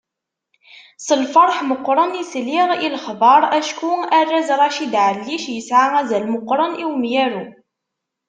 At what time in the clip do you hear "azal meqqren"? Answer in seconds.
6.01-6.73